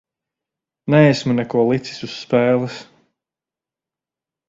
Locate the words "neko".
1.39-1.63